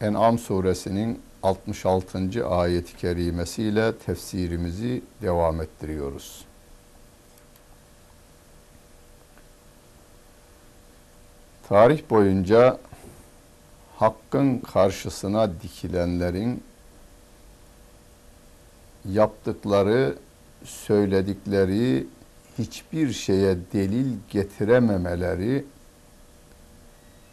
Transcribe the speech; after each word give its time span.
En'am 0.00 0.38
suresinin 0.38 1.22
66. 1.42 2.46
ayeti 2.46 2.96
kerimesiyle 2.96 3.98
tefsirimizi 3.98 5.02
devam 5.22 5.60
ettiriyoruz. 5.60 6.44
Tarih 11.68 12.02
boyunca 12.10 12.78
hakkın 13.96 14.58
karşısına 14.58 15.60
dikilenlerin 15.62 16.62
yaptıkları, 19.12 20.16
söyledikleri 20.64 22.06
hiçbir 22.58 23.12
şeye 23.12 23.56
delil 23.72 24.16
getirememeleri 24.30 25.64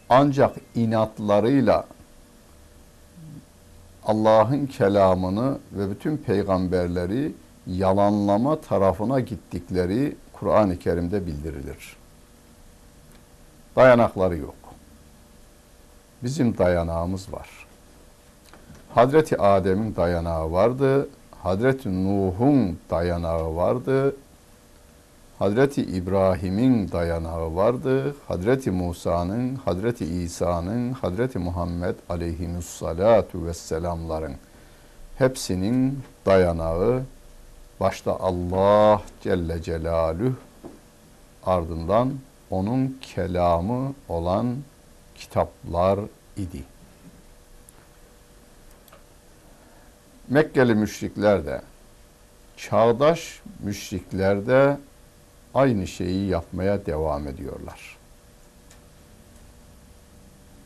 ancak 0.10 0.56
inatlarıyla 0.76 1.86
Allah'ın 4.06 4.66
kelamını 4.66 5.58
ve 5.72 5.92
bütün 5.92 6.18
peygamberleri 6.18 7.34
yalanlama 7.68 8.62
tarafına 8.62 9.20
gittikleri 9.20 10.16
Kur'an-ı 10.34 10.80
Kerim'de 10.80 11.26
bildirilir. 11.26 11.96
Dayanakları 13.76 14.38
yok. 14.38 14.56
Bizim 16.24 16.58
dayanağımız 16.58 17.34
var. 17.34 17.50
Hazreti 18.96 19.38
Adem'in 19.42 19.96
dayanağı 19.96 20.52
vardı. 20.52 21.10
Hazreti 21.44 22.06
Nuh'un 22.06 22.80
dayanağı 22.90 23.56
vardı. 23.56 24.16
Hazreti 25.44 25.82
İbrahim'in 25.82 26.92
dayanağı 26.92 27.56
vardı. 27.56 28.16
Hazreti 28.28 28.72
Musa'nın, 28.72 29.56
Hazreti 29.56 30.06
İsa'nın, 30.06 30.92
Hazreti 30.92 31.40
Muhammed 31.40 31.96
aleyhimussalatu 32.10 33.46
vesselamların 33.46 34.36
hepsinin 35.18 36.00
dayanağı 36.26 37.04
başta 37.80 38.20
Allah 38.20 39.02
Celle 39.22 39.62
Celaluhu 39.62 40.36
ardından 41.46 42.14
onun 42.50 42.98
kelamı 43.02 43.94
olan 44.10 44.56
kitaplar 45.16 46.00
idi. 46.38 46.64
Mekkeli 50.28 50.76
müşrikler 50.76 51.46
de 51.46 51.62
çağdaş 52.58 53.42
müşrikler 53.60 54.48
de 54.48 54.78
aynı 55.54 55.88
şeyi 55.88 56.28
yapmaya 56.28 56.86
devam 56.86 57.28
ediyorlar. 57.28 57.98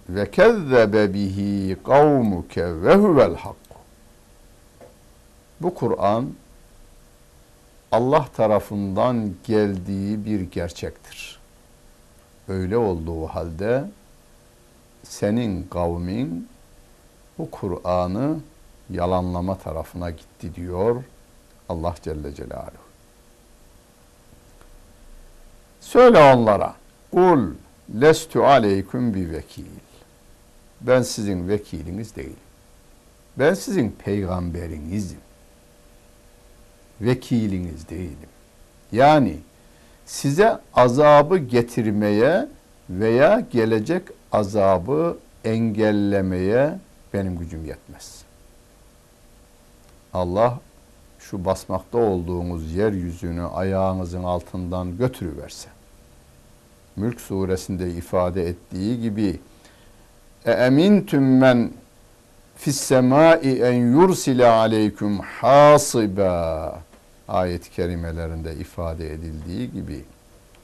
Ve 0.09 0.31
kezzebe 0.31 1.13
bihi 1.13 1.77
kavmuke 1.83 2.81
ve 2.81 2.95
huvel 2.95 3.35
hak. 3.35 3.55
Bu 5.61 5.73
Kur'an 5.73 6.33
Allah 7.91 8.27
tarafından 8.37 9.33
geldiği 9.43 10.25
bir 10.25 10.41
gerçektir. 10.41 11.39
Öyle 12.47 12.77
olduğu 12.77 13.25
halde 13.25 13.83
senin 15.03 15.63
kavmin 15.63 16.49
bu 17.37 17.51
Kur'an'ı 17.51 18.39
yalanlama 18.89 19.57
tarafına 19.57 20.09
gitti 20.09 20.55
diyor 20.55 21.03
Allah 21.69 21.95
Celle 22.03 22.35
Celaluhu. 22.35 22.86
Söyle 25.87 26.19
onlara. 26.19 26.75
Kul 27.11 27.39
lestu 28.01 28.45
aleyküm 28.45 29.13
bi 29.13 29.31
vekil. 29.31 29.65
Ben 30.81 31.01
sizin 31.01 31.47
vekiliniz 31.47 32.15
değilim. 32.15 32.35
Ben 33.39 33.53
sizin 33.53 33.95
peygamberinizim. 34.05 35.19
Vekiliniz 37.01 37.89
değilim. 37.89 38.29
Yani 38.91 39.37
size 40.05 40.59
azabı 40.73 41.37
getirmeye 41.37 42.47
veya 42.89 43.39
gelecek 43.51 44.03
azabı 44.31 45.17
engellemeye 45.43 46.79
benim 47.13 47.37
gücüm 47.37 47.65
yetmez. 47.65 48.23
Allah 50.13 50.59
şu 51.19 51.45
basmakta 51.45 51.97
olduğunuz 51.97 52.73
yeryüzünü 52.73 53.43
ayağınızın 53.43 54.23
altından 54.23 54.97
götürüverse. 54.97 55.76
Mülk 56.97 57.21
suresinde 57.21 57.91
ifade 57.91 58.47
ettiği 58.47 59.01
gibi 59.01 59.39
e 60.45 60.51
emintüm 60.51 61.37
men 61.37 61.71
fis 62.55 62.79
semai 62.79 63.61
en 63.61 63.91
yursile 63.91 64.47
aleyküm 64.47 65.19
hasiba 65.19 66.81
ayet-i 67.27 67.71
kerimelerinde 67.71 68.55
ifade 68.55 69.13
edildiği 69.13 69.71
gibi 69.71 70.05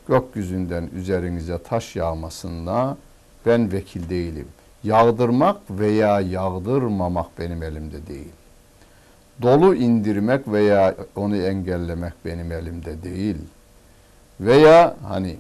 gökyüzünden 0.08 0.90
üzerinize 0.96 1.58
taş 1.58 1.96
yağmasında 1.96 2.98
ben 3.46 3.72
vekil 3.72 4.10
değilim. 4.10 4.48
Yağdırmak 4.84 5.58
veya 5.70 6.22
yağdırmamak 6.22 7.40
benim 7.40 7.64
elimde 7.64 8.08
değil. 8.08 8.32
Dolu 9.42 9.76
indirmek 9.76 10.48
veya 10.48 10.96
onu 11.16 11.38
engellemek 11.38 12.14
benim 12.26 12.52
elimde 12.52 13.04
değil. 13.04 13.38
Veya 14.40 14.96
hani 15.08 15.38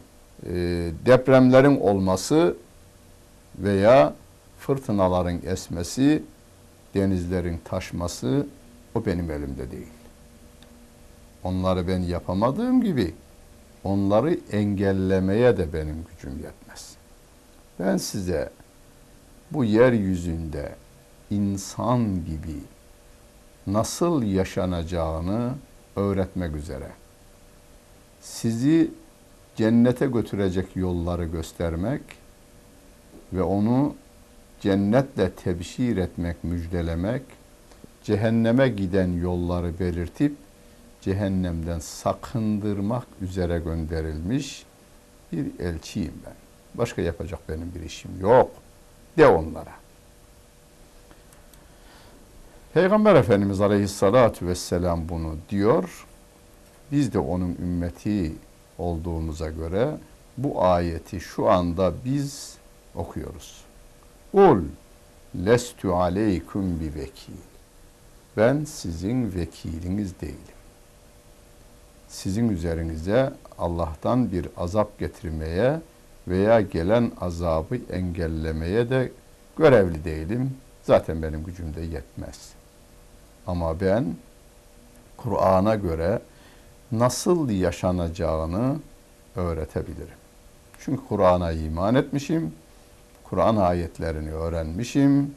depremlerin 1.05 1.79
olması 1.79 2.55
veya 3.57 4.13
fırtınaların 4.59 5.41
esmesi, 5.45 6.23
denizlerin 6.93 7.61
taşması 7.65 8.47
o 8.95 9.05
benim 9.05 9.31
elimde 9.31 9.71
değil. 9.71 9.87
Onları 11.43 11.87
ben 11.87 11.99
yapamadığım 11.99 12.83
gibi 12.83 13.13
onları 13.83 14.37
engellemeye 14.51 15.57
de 15.57 15.73
benim 15.73 16.05
gücüm 16.11 16.31
yetmez. 16.31 16.95
Ben 17.79 17.97
size 17.97 18.49
bu 19.51 19.65
yeryüzünde 19.65 20.75
insan 21.29 22.25
gibi 22.25 22.59
nasıl 23.67 24.23
yaşanacağını 24.23 25.53
öğretmek 25.95 26.55
üzere 26.55 26.89
sizi 28.21 28.91
cennete 29.55 30.05
götürecek 30.05 30.75
yolları 30.75 31.25
göstermek 31.25 32.01
ve 33.33 33.41
onu 33.41 33.95
cennetle 34.61 35.31
tebşir 35.31 35.97
etmek, 35.97 36.43
müjdelemek, 36.43 37.21
cehenneme 38.03 38.69
giden 38.69 39.13
yolları 39.13 39.79
belirtip 39.79 40.35
cehennemden 41.01 41.79
sakındırmak 41.79 43.07
üzere 43.21 43.59
gönderilmiş 43.59 44.65
bir 45.31 45.59
elçiyim 45.59 46.13
ben. 46.25 46.33
Başka 46.75 47.01
yapacak 47.01 47.39
benim 47.49 47.71
bir 47.75 47.81
işim 47.81 48.11
yok. 48.21 48.51
De 49.17 49.27
onlara. 49.27 49.73
Peygamber 52.73 53.15
Efendimiz 53.15 53.61
Aleyhisselatü 53.61 54.47
Vesselam 54.47 55.09
bunu 55.09 55.35
diyor. 55.49 56.05
Biz 56.91 57.13
de 57.13 57.19
onun 57.19 57.55
ümmeti 57.55 58.33
olduğumuza 58.77 59.49
göre 59.49 59.97
bu 60.37 60.63
ayeti 60.63 61.19
şu 61.19 61.49
anda 61.49 61.93
biz 62.05 62.57
okuyoruz. 62.95 63.63
Ul 64.33 64.61
lestu 65.45 65.95
aleyküm 65.95 66.79
bi 66.79 66.99
vekil. 66.99 67.33
Ben 68.37 68.63
sizin 68.63 69.35
vekiliniz 69.35 70.21
değilim. 70.21 70.37
Sizin 72.07 72.49
üzerinize 72.49 73.33
Allah'tan 73.57 74.31
bir 74.31 74.47
azap 74.57 74.99
getirmeye 74.99 75.81
veya 76.27 76.61
gelen 76.61 77.11
azabı 77.21 77.75
engellemeye 77.91 78.89
de 78.89 79.11
görevli 79.57 80.05
değilim. 80.05 80.57
Zaten 80.83 81.21
benim 81.21 81.43
gücümde 81.43 81.81
yetmez. 81.81 82.49
Ama 83.47 83.79
ben 83.79 84.15
Kur'an'a 85.17 85.75
göre 85.75 86.19
nasıl 86.91 87.49
yaşanacağını 87.49 88.79
öğretebilirim. 89.35 90.17
Çünkü 90.79 91.01
Kur'an'a 91.07 91.51
iman 91.51 91.95
etmişim, 91.95 92.53
Kur'an 93.23 93.55
ayetlerini 93.55 94.31
öğrenmişim, 94.31 95.35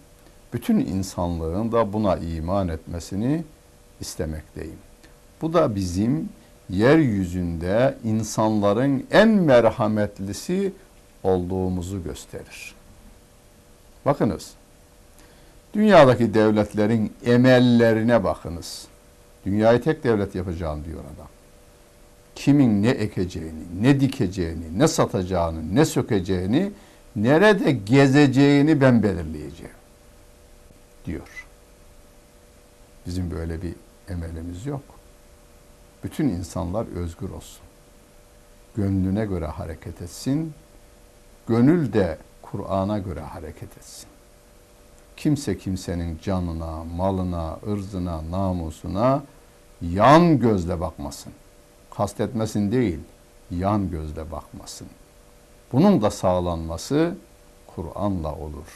bütün 0.52 0.78
insanlığın 0.78 1.72
da 1.72 1.92
buna 1.92 2.16
iman 2.16 2.68
etmesini 2.68 3.44
istemekteyim. 4.00 4.78
Bu 5.42 5.52
da 5.52 5.74
bizim 5.74 6.28
yeryüzünde 6.70 7.98
insanların 8.04 9.06
en 9.10 9.28
merhametlisi 9.28 10.72
olduğumuzu 11.22 12.04
gösterir. 12.04 12.74
Bakınız, 14.06 14.52
dünyadaki 15.74 16.34
devletlerin 16.34 17.12
emellerine 17.24 18.24
bakınız. 18.24 18.86
Dünyayı 19.46 19.82
tek 19.82 20.04
devlet 20.04 20.34
yapacağım 20.34 20.84
diyor 20.84 21.00
adam. 21.00 21.35
Kimin 22.36 22.82
ne 22.82 22.90
ekeceğini, 22.90 23.82
ne 23.82 24.00
dikeceğini, 24.00 24.78
ne 24.78 24.88
satacağını, 24.88 25.74
ne 25.74 25.84
sökeceğini, 25.84 26.72
nerede 27.16 27.72
gezeceğini 27.72 28.80
ben 28.80 29.02
belirleyeceğim 29.02 29.74
diyor. 31.04 31.46
Bizim 33.06 33.30
böyle 33.30 33.62
bir 33.62 33.74
emelimiz 34.08 34.66
yok. 34.66 34.82
Bütün 36.04 36.28
insanlar 36.28 36.86
özgür 36.96 37.30
olsun. 37.30 37.62
Gönlüne 38.76 39.26
göre 39.26 39.46
hareket 39.46 40.02
etsin. 40.02 40.54
Gönül 41.48 41.92
de 41.92 42.18
Kur'an'a 42.42 42.98
göre 42.98 43.20
hareket 43.20 43.78
etsin. 43.78 44.08
Kimse 45.16 45.58
kimsenin 45.58 46.18
canına, 46.22 46.84
malına, 46.84 47.58
ırzına, 47.66 48.30
namusuna 48.30 49.22
yan 49.82 50.38
gözle 50.38 50.80
bakmasın. 50.80 51.32
Kastetmesin 51.96 52.72
değil, 52.72 52.98
yan 53.50 53.90
gözle 53.90 54.30
bakmasın. 54.30 54.88
Bunun 55.72 56.02
da 56.02 56.10
sağlanması 56.10 57.14
Kur'an'la 57.66 58.34
olur 58.34 58.66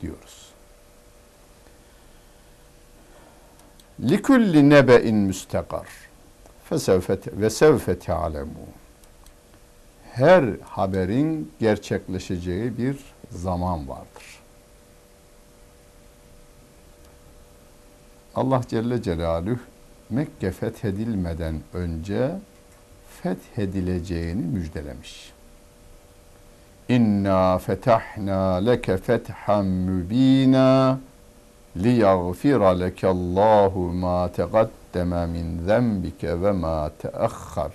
diyoruz. 0.00 0.50
Likulli 4.00 4.70
nebe'in 4.70 5.16
müstekar 5.16 5.88
ve 7.26 7.50
sevfe 7.50 7.98
te'alemun. 7.98 8.70
Her 10.12 10.44
haberin 10.64 11.52
gerçekleşeceği 11.60 12.78
bir 12.78 12.98
zaman 13.30 13.88
vardır. 13.88 14.40
Allah 18.34 18.62
Celle 18.68 19.02
Celaluhu 19.02 19.58
Mekke 20.10 20.50
fethedilmeden 20.50 21.60
önce 21.74 22.30
fethedileceğini 23.22 24.42
müjdelemiş. 24.42 25.32
İnna 26.88 27.58
fetahna 27.58 28.54
leke 28.56 28.96
fethan 28.96 29.66
mübina 29.66 31.00
liyaghfira 31.76 32.68
leke 32.68 33.06
Allahu 33.06 33.78
ma 33.78 34.32
teqaddeme 34.32 35.26
min 35.26 35.66
zenbike 35.66 36.42
ve 36.42 36.52
ma 36.52 36.90
teahhar 36.98 37.72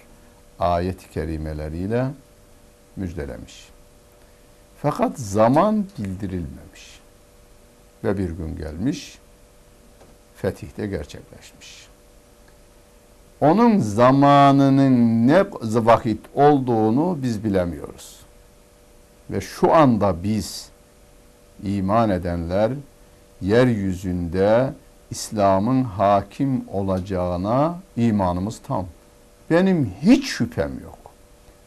ayet-i 0.59 1.09
kerimeleriyle 1.09 2.05
müjdelemiş. 2.95 3.69
Fakat 4.81 5.19
zaman 5.19 5.85
bildirilmemiş. 5.99 6.99
Ve 8.03 8.17
bir 8.17 8.29
gün 8.29 8.57
gelmiş, 8.57 9.17
fetih 10.35 10.77
de 10.77 10.87
gerçekleşmiş. 10.87 11.94
Onun 13.41 13.79
zamanının 13.79 15.27
ne 15.27 15.45
vakit 15.85 16.19
olduğunu 16.35 17.17
biz 17.23 17.43
bilemiyoruz. 17.43 18.19
Ve 19.29 19.41
şu 19.41 19.73
anda 19.73 20.23
biz 20.23 20.69
iman 21.63 22.09
edenler 22.09 22.71
yeryüzünde 23.41 24.73
İslam'ın 25.11 25.83
hakim 25.83 26.65
olacağına 26.73 27.79
imanımız 27.97 28.61
tam. 28.67 28.85
Benim 29.49 29.91
hiç 30.01 30.25
şüphem 30.27 30.71
yok. 30.83 30.97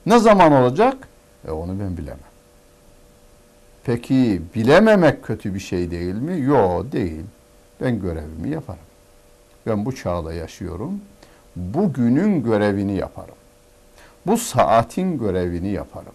Ne 0.07 0.19
zaman 0.19 0.53
olacak? 0.53 1.09
E 1.49 1.51
onu 1.51 1.81
ben 1.81 1.97
bilemem. 1.97 2.19
Peki 3.85 4.43
bilememek 4.55 5.25
kötü 5.25 5.55
bir 5.55 5.61
şey 5.61 5.91
değil 5.91 6.15
mi? 6.15 6.41
Yok 6.41 6.93
değil. 6.93 7.25
Ben 7.81 8.01
görevimi 8.01 8.51
yaparım. 8.51 8.81
Ben 9.67 9.85
bu 9.85 9.95
çağda 9.95 10.33
yaşıyorum. 10.33 11.01
Bugünün 11.57 12.43
görevini 12.43 12.97
yaparım. 12.97 13.35
Bu 14.27 14.37
saatin 14.37 15.19
görevini 15.19 15.69
yaparım. 15.69 16.13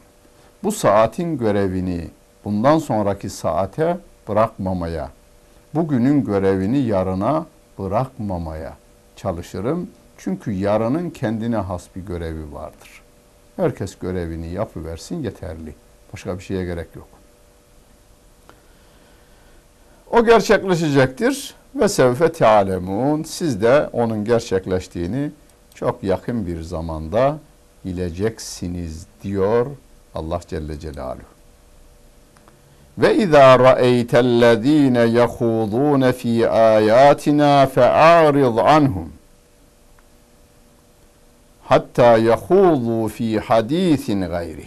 Bu 0.64 0.72
saatin 0.72 1.38
görevini 1.38 2.08
bundan 2.46 2.78
sonraki 2.78 3.30
saate 3.30 3.98
bırakmamaya, 4.28 5.10
bugünün 5.76 6.26
görevini 6.26 6.78
yarına 6.78 7.46
bırakmamaya 7.80 8.74
çalışırım. 9.16 9.90
Çünkü 10.18 10.52
yarının 10.52 11.10
kendine 11.10 11.56
has 11.58 11.88
bir 11.96 12.02
görevi 12.02 12.54
vardır. 12.54 13.02
Herkes 13.56 13.96
görevini 13.96 14.48
yapıversin 14.48 15.24
yeterli. 15.24 15.76
Başka 16.14 16.38
bir 16.38 16.44
şeye 16.44 16.66
gerek 16.66 16.96
yok. 16.96 17.08
O 20.12 20.26
gerçekleşecektir 20.26 21.54
ve 21.76 21.90
sevfe 21.90 22.32
tealemun. 22.32 23.24
Siz 23.24 23.62
de 23.62 23.90
onun 23.94 24.26
gerçekleştiğini 24.26 25.32
çok 25.76 26.04
yakın 26.04 26.48
bir 26.48 26.62
zamanda 26.62 27.38
bileceksiniz 27.86 29.06
diyor 29.24 29.66
Allah 30.16 30.40
Celle 30.48 30.80
Celaluhu. 30.80 31.34
Ve 32.98 33.18
izâ 33.18 33.60
ra'eytellezîne 33.60 35.00
yehûzûne 35.00 36.14
fî 36.14 36.50
âyâtinâ 36.50 37.66
fe'ârid 37.66 38.58
anhum 38.58 39.14
hatta 41.64 42.18
yahuzu 42.18 43.08
fi 43.08 43.40
hadisin 43.40 44.22
gayri 44.22 44.66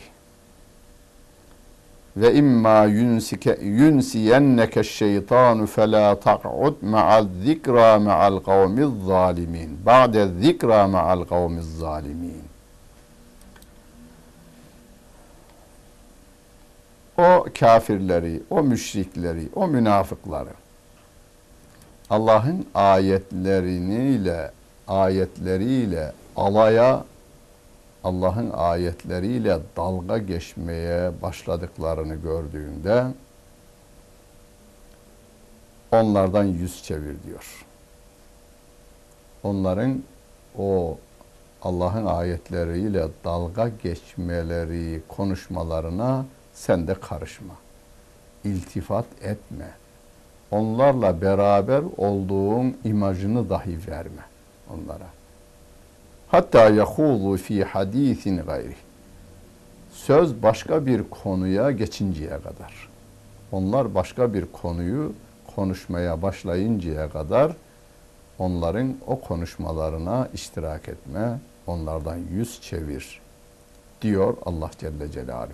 ve 2.16 2.34
imma 2.34 2.84
yunsike 2.84 3.58
yunsiyenneke 3.62 4.84
şeytanu 4.84 5.66
fela 5.66 6.20
taq'ud 6.20 6.74
ma'al 6.82 7.26
zikra 7.44 7.98
ma'al 7.98 8.38
kavmiz 8.38 9.06
zalimin. 9.06 9.78
Ba'de 9.86 10.28
zikra 10.42 10.88
ma'al 10.88 11.24
kavmiz 11.24 11.78
zalimin. 11.78 12.42
O 17.18 17.46
kafirleri, 17.60 18.42
o 18.50 18.62
müşrikleri, 18.62 19.48
o 19.54 19.68
münafıkları 19.68 20.50
Allah'ın 22.11 22.66
ayetleriyle 22.75 24.50
ayetleriyle 24.88 26.12
alaya 26.37 27.04
Allah'ın 28.06 28.50
ayetleriyle 28.50 29.58
dalga 29.76 30.18
geçmeye 30.18 31.22
başladıklarını 31.22 32.14
gördüğünde 32.14 33.04
onlardan 35.92 36.44
yüz 36.44 36.82
çevir 36.82 37.16
diyor. 37.26 37.66
Onların 39.42 40.02
o 40.58 40.98
Allah'ın 41.62 42.06
ayetleriyle 42.06 43.08
dalga 43.25 43.68
geçmeleri, 43.82 45.02
konuşmalarına 45.08 46.25
sen 46.54 46.86
de 46.86 46.94
karışma. 46.94 47.54
İltifat 48.44 49.06
etme. 49.22 49.70
Onlarla 50.50 51.20
beraber 51.20 51.82
olduğun 51.96 52.76
imajını 52.84 53.50
dahi 53.50 53.78
verme 53.88 54.22
onlara. 54.70 55.15
Hatta 56.28 56.68
yahuzu 56.68 57.37
fi 57.37 57.64
hadisin 57.64 58.37
gayri. 58.37 58.76
Söz 59.92 60.42
başka 60.42 60.87
bir 60.87 61.02
konuya 61.02 61.71
geçinceye 61.71 62.38
kadar. 62.38 62.88
Onlar 63.52 63.95
başka 63.95 64.35
bir 64.35 64.45
konuyu 64.62 65.12
konuşmaya 65.54 66.23
başlayıncaya 66.23 67.11
kadar 67.11 67.52
onların 68.38 68.95
o 69.06 69.21
konuşmalarına 69.21 70.28
iştirak 70.35 70.88
etme, 70.88 71.38
onlardan 71.66 72.16
yüz 72.16 72.62
çevir 72.62 73.21
diyor 74.02 74.37
Allah 74.47 74.71
Celle 74.78 75.11
Celaluhu. 75.11 75.52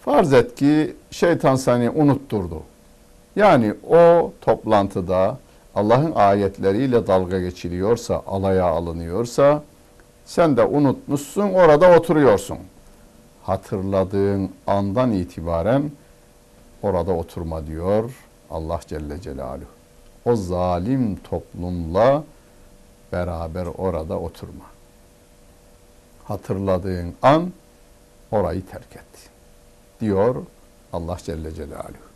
Farz 0.00 0.32
et 0.32 0.54
ki 0.54 0.96
şeytan 1.10 1.56
seni 1.56 1.90
unutturdu. 1.90 2.62
Yani 3.36 3.74
o 3.90 4.32
toplantıda 4.40 5.38
Allah'ın 5.74 6.12
ayetleriyle 6.12 7.06
dalga 7.06 7.40
geçiliyorsa, 7.40 8.22
alaya 8.26 8.64
alınıyorsa 8.64 9.62
sen 10.24 10.56
de 10.56 10.64
unutmuşsun 10.64 11.52
orada 11.52 11.96
oturuyorsun. 11.98 12.58
Hatırladığın 13.42 14.50
andan 14.66 15.12
itibaren 15.12 15.90
orada 16.82 17.12
oturma 17.12 17.66
diyor 17.66 18.10
Allah 18.50 18.80
Celle 18.86 19.20
Celaluhu. 19.20 19.66
O 20.24 20.36
zalim 20.36 21.16
toplumla 21.16 22.24
beraber 23.12 23.66
orada 23.78 24.18
oturma. 24.18 24.64
Hatırladığın 26.24 27.14
an 27.22 27.52
orayı 28.30 28.66
terk 28.66 28.96
et 28.96 29.30
diyor 30.00 30.36
Allah 30.92 31.16
Celle 31.22 31.54
Celaluhu. 31.54 32.11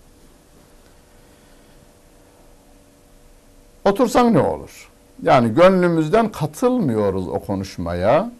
Otursan 3.86 4.34
ne 4.34 4.40
olur? 4.40 4.88
Yani 5.22 5.54
gönlümüzden 5.54 6.32
katılmıyoruz 6.32 7.28
o 7.28 7.38
konuşmaya 7.38 8.30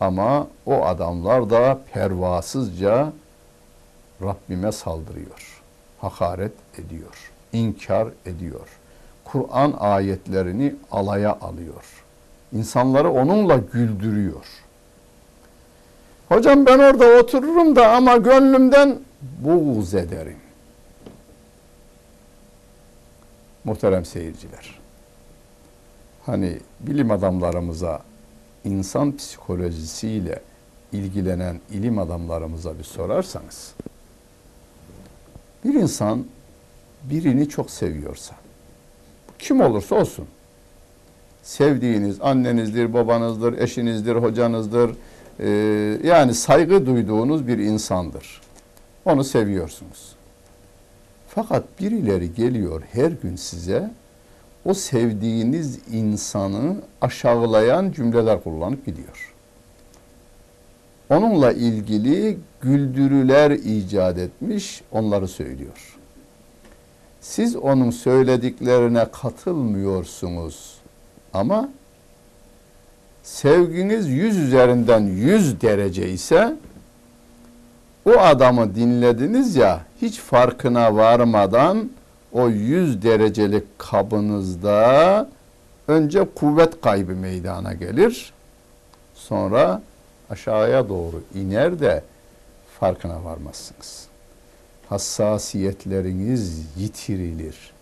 ama 0.00 0.46
o 0.66 0.84
adamlar 0.84 1.50
da 1.50 1.78
pervasızca 1.92 3.12
Rabbime 4.22 4.72
saldırıyor, 4.72 5.62
hakaret 6.00 6.52
ediyor, 6.78 7.32
inkar 7.52 8.08
ediyor. 8.26 8.68
Kur'an 9.24 9.74
ayetlerini 9.80 10.74
alaya 10.90 11.32
alıyor. 11.32 12.04
İnsanları 12.52 13.10
onunla 13.10 13.56
güldürüyor. 13.56 14.46
Hocam 16.28 16.66
ben 16.66 16.78
orada 16.78 17.06
otururum 17.20 17.76
da 17.76 17.90
ama 17.92 18.16
gönlümden 18.16 18.98
buğz 19.22 19.94
ederim. 19.94 20.36
Muhterem 23.64 24.04
seyirciler. 24.04 24.80
Hani 26.26 26.58
bilim 26.80 27.10
adamlarımıza, 27.10 28.02
insan 28.64 29.16
psikolojisiyle 29.16 30.42
ilgilenen 30.92 31.60
ilim 31.70 31.98
adamlarımıza 31.98 32.78
bir 32.78 32.84
sorarsanız, 32.84 33.74
bir 35.64 35.74
insan 35.74 36.24
birini 37.02 37.48
çok 37.48 37.70
seviyorsa, 37.70 38.34
kim 39.38 39.60
olursa 39.60 39.96
olsun, 39.96 40.26
sevdiğiniz 41.42 42.20
annenizdir, 42.20 42.94
babanızdır, 42.94 43.58
eşinizdir, 43.58 44.16
hocanızdır, 44.16 44.96
e, 45.40 45.48
yani 46.04 46.34
saygı 46.34 46.86
duyduğunuz 46.86 47.48
bir 47.48 47.58
insandır. 47.58 48.40
Onu 49.04 49.24
seviyorsunuz. 49.24 50.19
Fakat 51.34 51.64
birileri 51.80 52.34
geliyor 52.34 52.82
her 52.92 53.10
gün 53.10 53.36
size 53.36 53.90
o 54.64 54.74
sevdiğiniz 54.74 55.78
insanı 55.92 56.76
aşağılayan 57.00 57.92
cümleler 57.92 58.42
kullanıp 58.42 58.86
gidiyor. 58.86 59.34
Onunla 61.10 61.52
ilgili 61.52 62.38
güldürüler 62.60 63.50
icat 63.50 64.18
etmiş, 64.18 64.82
onları 64.92 65.28
söylüyor. 65.28 65.98
Siz 67.20 67.56
onun 67.56 67.90
söylediklerine 67.90 69.06
katılmıyorsunuz 69.12 70.74
ama 71.32 71.68
sevginiz 73.22 74.08
yüz 74.08 74.38
üzerinden 74.38 75.00
yüz 75.00 75.60
derece 75.60 76.08
ise 76.10 76.56
o 78.04 78.10
adamı 78.10 78.74
dinlediniz 78.74 79.56
ya 79.56 79.80
hiç 80.02 80.18
farkına 80.18 80.96
varmadan 80.96 81.90
o 82.32 82.48
yüz 82.48 83.02
derecelik 83.02 83.78
kabınızda 83.78 85.28
önce 85.88 86.26
kuvvet 86.34 86.80
kaybı 86.80 87.12
meydana 87.12 87.72
gelir. 87.72 88.32
Sonra 89.14 89.82
aşağıya 90.30 90.88
doğru 90.88 91.22
iner 91.34 91.80
de 91.80 92.02
farkına 92.80 93.24
varmazsınız. 93.24 94.06
Hassasiyetleriniz 94.88 96.66
yitirilir, 96.76 97.72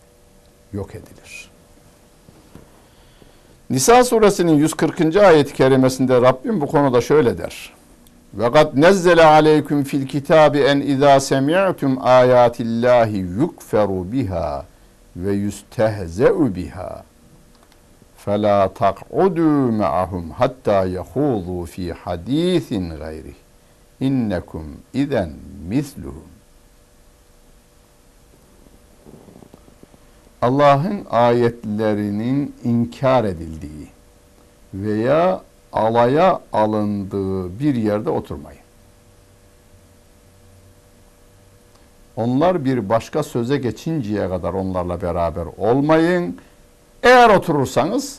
yok 0.72 0.90
edilir. 0.90 1.50
Nisa 3.70 4.04
suresinin 4.04 4.52
140. 4.54 5.16
ayet-i 5.16 5.54
kerimesinde 5.54 6.20
Rabbim 6.20 6.60
bu 6.60 6.66
konuda 6.66 7.00
şöyle 7.00 7.38
der. 7.38 7.77
Ve 8.34 8.52
kad 8.52 8.76
nezzele 8.76 9.24
aleyküm 9.24 9.84
fil 9.84 10.06
kitabi 10.06 10.58
en 10.58 10.80
izâ 10.80 11.20
semi'tum 11.20 11.98
âyâtillâhi 11.98 13.16
yukferu 13.16 14.12
biha 14.12 14.64
ve 15.16 15.32
yüstehze'u 15.32 16.54
biha. 16.54 17.04
Fela 18.16 18.74
tak'udu 18.74 19.72
ma'ahum 19.72 20.30
hatta 20.30 20.86
yahûzu 20.86 21.66
fi 21.66 21.92
hadîsin 21.92 22.90
gayrih. 22.90 23.34
İnnekum 24.00 24.64
izen 24.94 25.30
misluhum. 25.68 26.28
Allah'ın 30.42 31.06
ayetlerinin 31.10 32.54
inkar 32.64 33.24
edildiği 33.24 33.88
veya 34.74 35.40
alaya 35.78 36.40
alındığı 36.52 37.58
bir 37.60 37.74
yerde 37.74 38.10
oturmayın. 38.10 38.60
Onlar 42.16 42.64
bir 42.64 42.88
başka 42.88 43.22
söze 43.22 43.56
geçinceye 43.56 44.28
kadar 44.28 44.52
onlarla 44.52 45.02
beraber 45.02 45.46
olmayın. 45.58 46.38
Eğer 47.02 47.30
oturursanız 47.30 48.18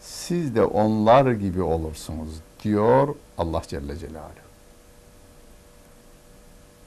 siz 0.00 0.54
de 0.54 0.64
onlar 0.64 1.32
gibi 1.32 1.62
olursunuz 1.62 2.30
diyor 2.64 3.14
Allah 3.38 3.62
Celle 3.68 3.96
Celaluhu. 3.96 4.50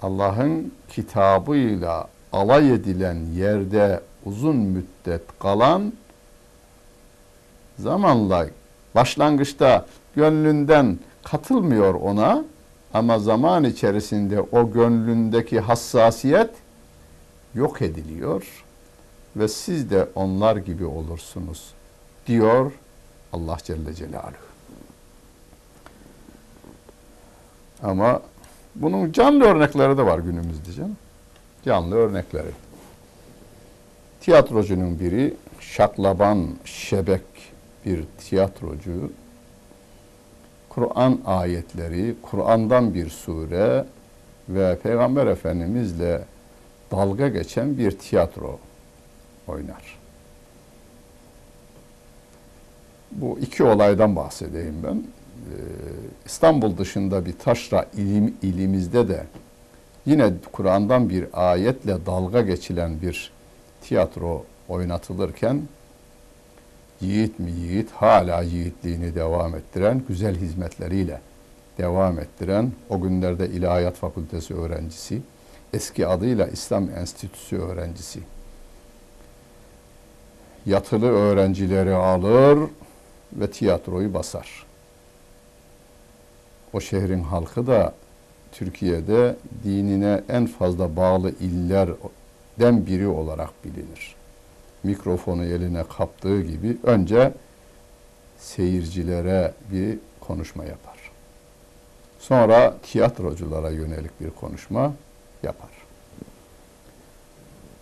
Allah'ın 0.02 0.74
kitabıyla 0.90 2.08
alay 2.34 2.74
edilen 2.74 3.18
yerde 3.36 4.02
uzun 4.26 4.56
müddet 4.56 5.22
kalan 5.40 5.94
zamanla 7.80 8.48
başlangıçta 8.96 9.86
gönlünden 10.16 11.00
katılmıyor 11.24 11.94
ona 11.94 12.46
ama 12.94 13.20
zaman 13.20 13.64
içerisinde 13.64 14.42
o 14.42 14.72
gönlündeki 14.72 15.60
hassasiyet 15.60 16.50
yok 17.56 17.82
ediliyor 17.82 18.64
ve 19.36 19.48
siz 19.48 19.90
de 19.90 20.08
onlar 20.16 20.56
gibi 20.56 20.86
olursunuz 20.86 21.74
diyor 22.28 22.72
Allah 23.34 23.58
Celle 23.64 23.94
Celaluhu. 23.94 24.54
Ama 27.84 28.22
bunun 28.76 29.12
canlı 29.12 29.44
örnekleri 29.44 29.98
de 29.98 30.06
var 30.06 30.20
günümüzde 30.20 30.74
canım. 30.74 30.98
Canlı 31.66 31.96
örnekleri. 31.96 32.52
Tiyatrocunun 34.22 35.00
biri 35.00 35.34
Şaklaban 35.60 36.48
Şebek 36.66 37.22
bir 37.86 38.04
tiyatrocu 38.18 39.12
Kur'an 40.70 41.20
ayetleri, 41.26 42.16
Kur'an'dan 42.22 42.94
bir 42.94 43.10
sure 43.10 43.86
ve 44.50 44.78
Peygamber 44.84 45.28
Efendimizle 45.28 46.22
dalga 46.92 47.28
geçen 47.28 47.78
bir 47.78 47.92
tiyatro 47.92 48.60
oynar. 49.48 50.00
Bu 53.12 53.40
iki 53.40 53.64
olaydan 53.64 54.16
bahsedeyim 54.16 54.76
ben. 54.84 54.96
Ee, 54.96 55.56
İstanbul 56.26 56.78
dışında 56.78 57.26
bir 57.26 57.34
taşra 57.34 57.86
ilim, 57.98 58.36
ilimizde 58.42 59.08
de 59.08 59.24
yine 60.06 60.34
Kur'an'dan 60.52 61.10
bir 61.10 61.26
ayetle 61.34 62.06
dalga 62.06 62.42
geçilen 62.42 63.02
bir 63.02 63.32
tiyatro 63.82 64.46
oynatılırken 64.70 65.62
yiğit 67.04 67.40
mi 67.40 67.52
yiğit 67.52 67.92
hala 67.92 68.42
yiğitliğini 68.42 69.16
devam 69.16 69.56
ettiren 69.56 70.02
güzel 70.08 70.36
hizmetleriyle 70.36 71.22
devam 71.78 72.20
ettiren 72.20 72.72
o 72.90 73.02
günlerde 73.02 73.50
İlahiyat 73.50 73.96
Fakültesi 73.96 74.54
öğrencisi 74.54 75.22
eski 75.74 76.08
adıyla 76.08 76.48
İslam 76.48 76.90
Enstitüsü 76.90 77.58
öğrencisi 77.58 78.20
yatılı 80.66 81.08
öğrencileri 81.08 81.94
alır 81.94 82.70
ve 83.34 83.52
tiyatroyu 83.52 84.14
basar. 84.14 84.66
O 86.74 86.80
şehrin 86.80 87.24
halkı 87.24 87.68
da 87.68 87.94
Türkiye'de 88.52 89.36
dinine 89.64 90.24
en 90.30 90.46
fazla 90.46 90.96
bağlı 90.96 91.32
illerden 91.40 92.86
biri 92.88 93.08
olarak 93.08 93.50
bilinir. 93.66 94.16
Mikrofonu 94.84 95.46
eline 95.46 95.84
kaptığı 95.98 96.42
gibi 96.42 96.78
önce 96.84 97.34
seyircilere 98.40 99.54
bir 99.72 100.00
konuşma 100.20 100.64
yapar. 100.64 101.12
Sonra 102.20 102.78
tiyatroculara 102.84 103.70
yönelik 103.70 104.22
bir 104.22 104.30
konuşma 104.30 104.94
yapar. 105.44 105.70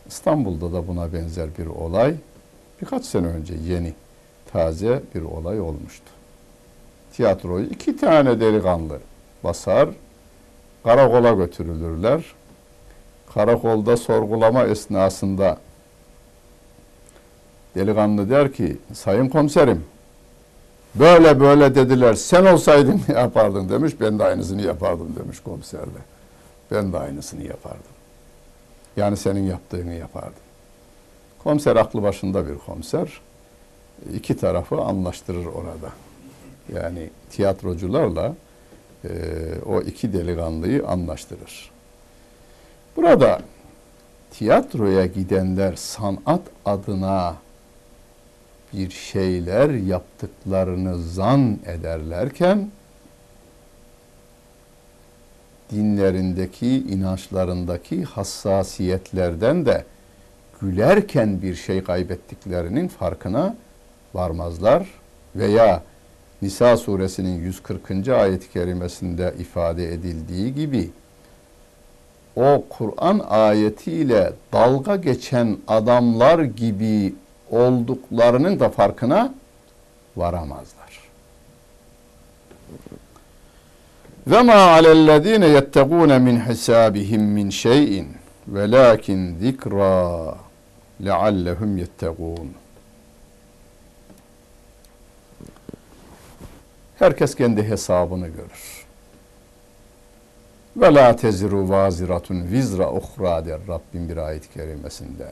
İstanbul'da 0.08 0.74
da 0.74 0.88
buna 0.88 1.14
benzer 1.14 1.50
bir 1.58 1.66
olay 1.66 2.16
birkaç 2.82 3.06
sene 3.06 3.28
önce 3.28 3.54
yeni, 3.54 3.94
taze 4.52 5.04
bir 5.16 5.22
olay 5.22 5.62
olmuştu. 5.62 6.06
Tiyatroyu 7.14 7.66
iki 7.66 7.98
tane 7.98 8.40
delikanlı 8.40 9.00
basar, 9.44 9.90
karakola 10.84 11.32
götürülürler. 11.32 12.26
Karakolda 13.34 13.98
sorgulama 13.98 14.64
esnasında 14.64 15.58
delikanlı 17.76 18.30
der 18.30 18.54
ki, 18.54 18.78
sayın 18.94 19.30
komiserim, 19.30 19.84
böyle 20.96 21.40
böyle 21.40 21.76
dediler, 21.76 22.14
sen 22.14 22.46
olsaydın 22.46 23.02
ne 23.10 23.20
yapardın 23.20 23.70
demiş, 23.70 23.94
ben 24.02 24.20
de 24.20 24.24
aynısını 24.24 24.62
yapardım 24.62 25.16
demiş 25.20 25.40
komiserle. 25.40 26.02
Ben 26.72 26.94
de 26.94 26.98
aynısını 26.98 27.44
yapardım. 27.44 27.92
Yani 28.98 29.18
senin 29.18 29.44
yaptığını 29.44 29.94
yapardım. 29.94 30.34
Komiser 31.44 31.76
aklı 31.76 32.04
başında 32.04 32.48
bir 32.48 32.58
komiser. 32.58 33.22
İki 34.14 34.38
tarafı 34.38 34.82
anlaştırır 34.82 35.46
orada. 35.46 35.90
Yani 36.74 37.10
tiyatrocularla 37.32 38.36
e, 39.04 39.10
o 39.66 39.82
iki 39.82 40.14
delikanlıyı 40.14 40.88
anlaştırır. 40.88 41.72
Burada 42.96 43.42
tiyatroya 44.32 45.06
gidenler 45.06 45.76
sanat 45.76 46.42
adına 46.66 47.36
bir 48.74 48.90
şeyler 48.90 49.70
yaptıklarını 49.70 51.02
zan 51.02 51.60
ederlerken 51.66 52.70
dinlerindeki, 55.72 56.68
inançlarındaki 56.68 58.04
hassasiyetlerden 58.04 59.66
de 59.66 59.86
gülerken 60.62 61.42
bir 61.42 61.56
şey 61.56 61.84
kaybettiklerinin 61.84 62.88
farkına 62.88 63.56
varmazlar 64.14 64.88
veya 65.36 65.84
Nisa 66.42 66.78
suresinin 66.78 67.40
140. 67.40 68.08
ayet-i 68.08 68.52
kerimesinde 68.52 69.34
ifade 69.40 69.94
edildiği 69.94 70.56
gibi 70.56 70.90
o 72.36 72.64
Kur'an 72.70 73.22
ayetiyle 73.30 74.34
dalga 74.54 74.96
geçen 74.96 75.58
adamlar 75.68 76.40
gibi 76.40 77.14
olduklarının 77.52 78.60
da 78.60 78.70
farkına 78.70 79.34
varamazlar. 80.18 81.00
Ve 84.28 84.42
ma 84.42 84.54
alellezine 84.54 85.48
yettegûne 85.48 86.20
min 86.20 86.40
hisabihim 86.40 87.22
min 87.22 87.50
şey'in 87.50 88.08
velakin 88.48 89.36
zikra 89.40 90.36
leallehum 91.06 91.78
yettegûn. 91.78 92.54
Herkes 97.00 97.36
kendi 97.36 97.64
hesabını 97.64 98.28
görür. 98.28 98.86
Ve 100.78 100.94
la 100.94 101.16
teziru 101.16 101.70
vaziratun 101.70 102.52
vizra 102.52 102.92
uhra 102.92 103.46
der 103.46 103.60
Rabbim 103.68 104.10
bir 104.10 104.18
ayet-i 104.18 104.54
kerimesinde. 104.54 105.32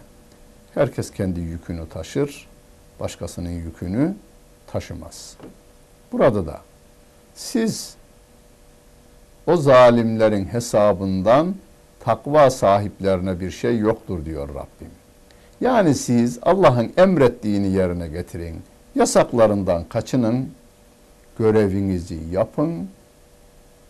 Herkes 0.73 1.11
kendi 1.11 1.39
yükünü 1.39 1.89
taşır, 1.89 2.47
başkasının 2.99 3.49
yükünü 3.49 4.15
taşımaz. 4.67 5.35
Burada 6.11 6.45
da 6.45 6.61
siz 7.35 7.95
o 9.47 9.57
zalimlerin 9.57 10.45
hesabından 10.45 11.55
takva 11.99 12.49
sahiplerine 12.49 13.39
bir 13.39 13.51
şey 13.51 13.77
yoktur 13.77 14.25
diyor 14.25 14.49
Rabbim. 14.49 14.91
Yani 15.61 15.95
siz 15.95 16.39
Allah'ın 16.41 16.93
emrettiğini 16.97 17.67
yerine 17.67 18.07
getirin. 18.07 18.61
Yasaklarından 18.95 19.83
kaçının, 19.83 20.51
görevinizi 21.39 22.19
yapın. 22.31 22.89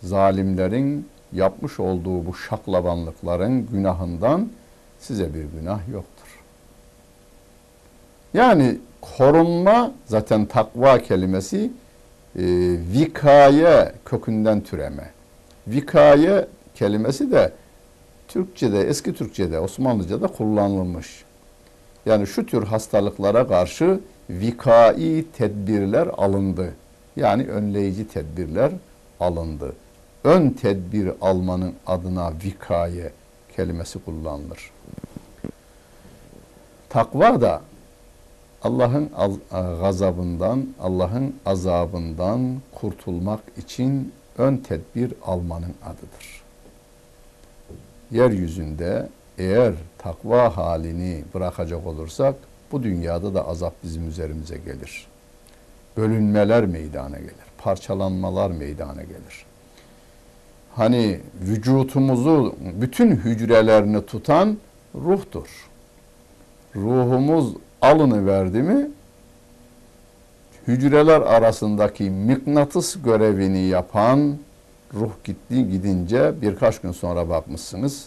Zalimlerin 0.04 1.08
yapmış 1.34 1.80
olduğu 1.80 2.26
bu 2.26 2.34
şaklabanlıkların 2.34 3.68
günahından 3.68 4.50
size 5.00 5.34
bir 5.34 5.46
günah 5.60 5.80
yoktur. 5.94 6.19
Yani 8.34 8.78
korunma 9.02 9.92
zaten 10.06 10.46
takva 10.46 11.00
kelimesi 11.00 11.72
e, 12.36 12.44
vikaye 12.94 13.92
kökünden 14.06 14.62
türeme. 14.62 15.10
Vikaye 15.68 16.48
kelimesi 16.76 17.32
de 17.32 17.52
Türkçe'de, 18.28 18.82
eski 18.82 19.14
Türkçe'de, 19.14 19.60
Osmanlıca'da 19.60 20.28
kullanılmış. 20.28 21.24
Yani 22.06 22.28
şu 22.28 22.46
tür 22.46 22.64
hastalıklara 22.64 23.48
karşı 23.48 24.00
vikai 24.30 25.26
tedbirler 25.38 26.08
alındı. 26.08 26.74
Yani 27.16 27.48
önleyici 27.48 28.08
tedbirler 28.08 28.72
alındı. 29.20 29.74
Ön 30.24 30.50
tedbir 30.50 31.12
almanın 31.22 31.74
adına 31.88 32.34
vikaye 32.44 33.12
kelimesi 33.56 34.00
kullanılır. 34.00 34.72
Takva 36.90 37.42
da 37.42 37.62
Allah'ın 38.64 39.10
gazabından, 39.82 40.68
Allah'ın 40.80 41.36
azabından 41.46 42.62
kurtulmak 42.76 43.40
için 43.58 44.14
ön 44.38 44.58
tedbir 44.58 45.14
almanın 45.26 45.74
adıdır. 45.86 46.42
Yeryüzünde 48.12 49.10
eğer 49.38 49.74
takva 49.98 50.58
halini 50.58 51.24
bırakacak 51.34 51.88
olursak 51.88 52.36
bu 52.72 52.84
dünyada 52.84 53.34
da 53.34 53.48
azap 53.48 53.74
bizim 53.84 54.08
üzerimize 54.08 54.58
gelir. 54.58 55.08
Bölünmeler 55.98 56.66
meydana 56.66 57.18
gelir. 57.18 57.34
Parçalanmalar 57.58 58.52
meydana 58.52 59.04
gelir. 59.04 59.46
Hani 60.76 61.20
vücutumuzu 61.42 62.56
bütün 62.82 63.12
hücrelerini 63.12 64.06
tutan 64.06 64.58
ruhtur. 64.96 65.70
Ruhumuz 66.76 67.54
alını 67.82 68.26
verdi 68.26 68.62
mi 68.62 68.90
hücreler 70.68 71.22
arasındaki 71.22 72.10
mıknatıs 72.10 72.96
görevini 73.04 73.62
yapan 73.62 74.38
ruh 74.94 75.12
gitti 75.24 75.70
gidince 75.72 76.34
birkaç 76.42 76.82
gün 76.82 76.92
sonra 76.92 77.30
bakmışsınız 77.30 78.06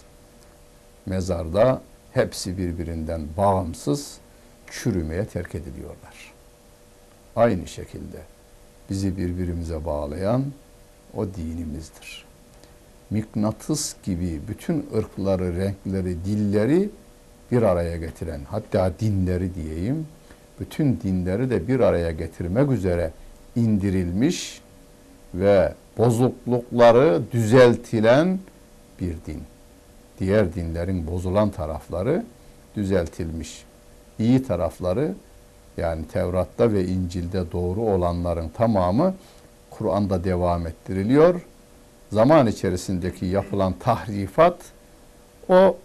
mezarda 1.07 1.81
hepsi 2.13 2.59
birbirinden 2.59 3.23
bağımsız 3.37 4.19
çürümeye 4.71 5.25
terk 5.25 5.55
ediliyorlar. 5.55 6.33
Aynı 7.37 7.67
şekilde 7.67 8.19
bizi 8.91 9.17
birbirimize 9.17 9.85
bağlayan 9.85 10.45
o 11.17 11.27
dinimizdir. 11.27 12.25
Mıknatıs 13.11 13.95
gibi 14.03 14.41
bütün 14.49 14.87
ırkları, 14.97 15.57
renkleri, 15.57 16.25
dilleri 16.25 16.91
bir 17.53 17.63
araya 17.63 17.97
getiren, 17.97 18.41
hatta 18.51 18.93
dinleri 19.01 19.55
diyeyim, 19.55 20.07
bütün 20.61 21.01
dinleri 21.01 21.51
de 21.51 21.69
bir 21.69 21.81
araya 21.81 22.11
getirmek 22.11 22.71
üzere 22.71 23.11
indirilmiş 23.57 24.61
ve 25.35 25.73
bozuklukları 25.99 27.21
düzeltilen 27.33 28.39
bir 29.01 29.15
din. 29.27 29.43
Diğer 30.21 30.55
dinlerin 30.55 31.07
bozulan 31.07 31.51
tarafları 31.51 32.25
düzeltilmiş. 32.77 33.65
İyi 34.19 34.43
tarafları 34.43 35.15
yani 35.77 36.05
Tevrat'ta 36.13 36.73
ve 36.73 36.85
İncil'de 36.85 37.53
doğru 37.53 37.81
olanların 37.81 38.49
tamamı 38.49 39.15
Kur'an'da 39.71 40.25
devam 40.25 40.67
ettiriliyor. 40.67 41.41
Zaman 42.13 42.47
içerisindeki 42.47 43.27
yapılan 43.27 43.73
tahrifat 43.73 44.57
o 45.49 45.77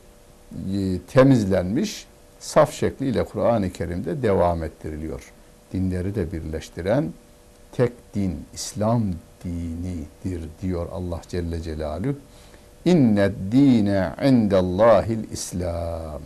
temizlenmiş, 1.14 2.08
saf 2.40 2.74
şekliyle 2.74 3.24
Kur'an-ı 3.24 3.70
Kerim'de 3.72 4.22
devam 4.22 4.64
ettiriliyor. 4.64 5.32
Dinleri 5.74 6.16
de 6.16 6.32
birleştiren 6.32 7.14
tek 7.72 7.92
din, 8.16 8.46
İslam 8.54 9.04
dinidir 9.44 10.50
diyor 10.62 10.88
Allah 10.92 11.22
Celle 11.28 11.62
Celaluhu. 11.62 12.16
İnne 12.86 13.32
dine 13.52 14.14
indellahil 14.26 15.32
İslam. 15.32 16.22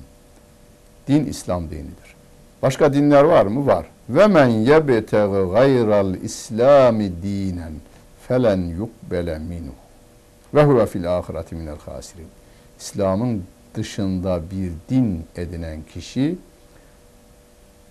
Din 1.08 1.26
İslam 1.26 1.70
dinidir. 1.70 2.16
Başka 2.62 2.94
dinler 2.94 3.24
var 3.24 3.46
mı? 3.46 3.68
Var. 3.68 3.86
Ve 4.10 4.28
men 4.28 4.48
yebtegi 4.48 5.52
gayral 5.52 6.14
İslami 6.16 7.12
dinen 7.24 7.74
felen 8.28 8.62
yukbele 8.62 9.40
minhu. 9.40 9.74
Ve 10.54 10.64
huve 10.64 10.86
fil 10.86 11.18
ahireti 11.18 11.56
minel 11.56 11.78
hasirin. 11.86 12.28
İslam'ın 12.80 13.44
dışında 13.76 14.42
bir 14.52 14.72
din 14.90 15.26
edinen 15.36 15.82
kişi 15.94 16.38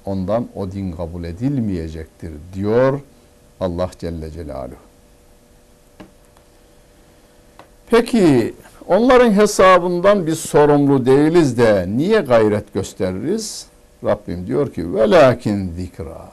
ondan 0.05 0.49
o 0.55 0.73
din 0.73 0.93
kabul 0.93 1.25
edilmeyecektir 1.25 2.33
diyor 2.55 3.01
Allah 3.61 3.91
Celle 3.99 4.31
Celaluhu. 4.31 4.91
Peki 7.91 8.55
onların 8.87 9.33
hesabından 9.33 10.27
biz 10.27 10.39
sorumlu 10.39 11.07
değiliz 11.07 11.59
de 11.59 11.87
niye 11.89 12.21
gayret 12.21 12.75
gösteririz? 12.75 13.67
Rabbim 14.05 14.47
diyor 14.47 14.73
ki 14.73 14.95
velakin 14.95 15.73
zikra. 15.75 16.33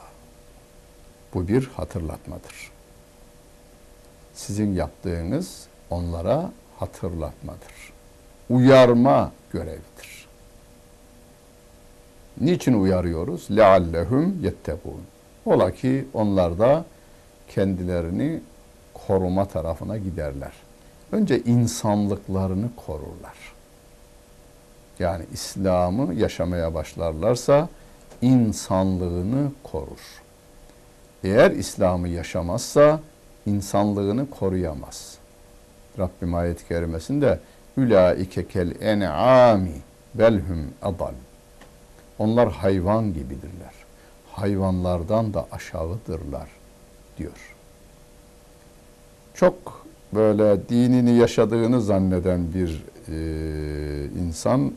Bu 1.34 1.48
bir 1.48 1.70
hatırlatmadır. 1.76 2.70
Sizin 4.34 4.74
yaptığınız 4.74 5.66
onlara 5.90 6.52
hatırlatmadır 6.78 7.87
Uyarma 8.49 9.31
görevidir. 9.53 10.27
Niçin 12.41 12.73
uyarıyoruz? 12.73 13.47
لَعَلَّهُمْ 13.49 14.31
يَتَّقُونَ 14.41 15.01
Ola 15.45 15.71
ki 15.71 16.05
onlar 16.13 16.59
da 16.59 16.85
kendilerini 17.47 18.41
koruma 19.07 19.45
tarafına 19.45 19.97
giderler. 19.97 20.51
Önce 21.11 21.39
insanlıklarını 21.39 22.69
korurlar. 22.85 23.53
yani 24.99 25.25
İslam'ı 25.33 26.13
yaşamaya 26.13 26.73
başlarlarsa 26.73 27.69
insanlığını 28.21 29.51
korur. 29.63 30.21
Eğer 31.23 31.51
İslam'ı 31.51 32.07
yaşamazsa 32.07 32.99
insanlığını 33.45 34.29
koruyamaz. 34.29 35.17
Rabbim 35.99 36.35
ayet-i 36.35 36.67
kerimesinde 36.67 37.39
Ülaike 37.78 38.48
kel 38.48 38.74
en'ami 38.80 39.72
belhum 40.14 40.70
adal. 40.82 41.12
Onlar 42.18 42.52
hayvan 42.52 43.14
gibidirler. 43.14 43.74
Hayvanlardan 44.32 45.34
da 45.34 45.46
aşağıdırlar 45.52 46.48
diyor. 47.18 47.54
Çok 49.34 49.86
böyle 50.14 50.68
dinini 50.68 51.10
yaşadığını 51.10 51.82
zanneden 51.82 52.54
bir 52.54 52.84
e, 53.08 53.16
insan 54.20 54.72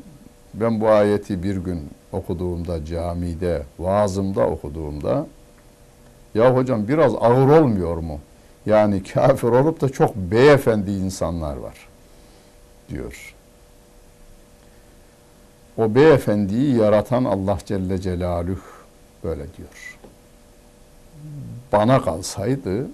ben 0.53 0.81
bu 0.81 0.89
ayeti 0.89 1.43
bir 1.43 1.55
gün 1.55 1.89
okuduğumda 2.11 2.85
camide, 2.85 3.63
vaazımda 3.79 4.47
okuduğumda 4.47 5.27
ya 6.35 6.55
hocam 6.55 6.87
biraz 6.87 7.15
ağır 7.15 7.61
olmuyor 7.61 7.97
mu? 7.97 8.19
Yani 8.65 9.03
kafir 9.03 9.47
olup 9.47 9.81
da 9.81 9.89
çok 9.89 10.15
beyefendi 10.15 10.91
insanlar 10.91 11.57
var 11.57 11.90
diyor. 12.91 13.35
O 15.77 15.95
beyefendiyi 15.95 16.77
yaratan 16.77 17.23
Allah 17.23 17.57
Celle 17.65 18.01
Celaluhu 18.01 18.61
böyle 19.23 19.43
diyor. 19.57 19.97
Bana 21.71 22.01
kalsaydı 22.01 22.87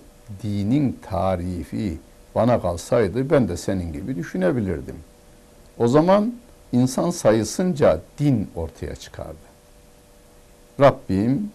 dinin 0.44 1.00
tarifi 1.10 1.98
bana 2.36 2.62
kalsaydı 2.62 3.30
ben 3.30 3.50
de 3.50 3.58
senin 3.58 3.94
gibi 3.94 4.16
düşünebilirdim. 4.16 4.96
O 5.78 5.88
zaman 5.88 6.34
insan 6.72 7.10
sayısınca 7.10 8.02
din 8.20 8.50
ortaya 8.56 8.96
çıkardı. 8.96 9.48
Rabbim 10.80 11.52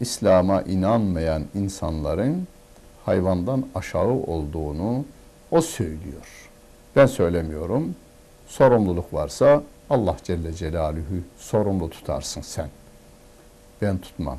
İslam'a 0.00 0.62
inanmayan 0.62 1.44
insanların 1.54 2.46
hayvandan 3.04 3.66
aşağı 3.74 4.08
olduğunu 4.08 5.04
o 5.50 5.60
söylüyor. 5.60 6.49
Ben 6.96 7.06
söylemiyorum. 7.06 7.94
Sorumluluk 8.46 9.14
varsa 9.14 9.62
Allah 9.90 10.16
Celle 10.24 10.52
Celaluhu 10.52 11.16
sorumlu 11.38 11.90
tutarsın 11.90 12.40
sen. 12.40 12.68
Ben 13.82 13.98
tutmam. 13.98 14.38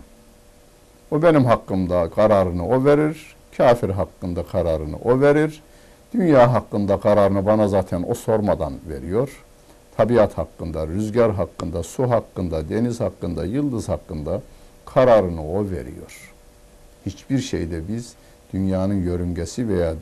O 1.12 1.22
benim 1.22 1.46
hakkımda 1.46 2.10
kararını 2.10 2.68
o 2.68 2.86
verir. 2.86 3.36
Kafir 3.58 3.90
hakkında 3.90 4.44
kararını 4.44 4.98
o 4.98 5.22
verir. 5.22 5.62
Dünya 6.14 6.54
hakkında 6.54 7.00
kararını 7.00 7.46
bana 7.46 7.68
zaten 7.68 8.06
o 8.08 8.14
sormadan 8.14 8.74
veriyor. 8.90 9.44
Tabiat 9.98 10.38
hakkında, 10.38 10.88
rüzgar 10.88 11.32
hakkında, 11.32 11.84
su 11.84 12.10
hakkında, 12.10 12.70
deniz 12.70 13.00
hakkında, 13.00 13.46
yıldız 13.46 13.90
hakkında 13.90 14.42
kararını 14.86 15.52
o 15.52 15.70
veriyor. 15.70 16.34
Hiçbir 17.06 17.40
şeyde 17.40 17.88
biz 17.88 18.14
dünyanın 18.54 19.04
yörüngesi 19.04 19.70
veya 19.70 19.94